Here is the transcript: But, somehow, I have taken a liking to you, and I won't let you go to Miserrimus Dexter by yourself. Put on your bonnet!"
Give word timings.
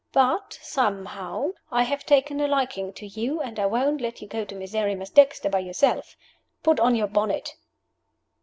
But, 0.13 0.57
somehow, 0.63 1.51
I 1.71 1.83
have 1.83 2.07
taken 2.07 2.41
a 2.41 2.47
liking 2.47 2.91
to 2.93 3.05
you, 3.05 3.39
and 3.39 3.59
I 3.59 3.67
won't 3.67 4.01
let 4.01 4.19
you 4.19 4.27
go 4.27 4.43
to 4.43 4.55
Miserrimus 4.55 5.11
Dexter 5.11 5.47
by 5.47 5.59
yourself. 5.59 6.15
Put 6.63 6.79
on 6.79 6.95
your 6.95 7.05
bonnet!" 7.05 7.53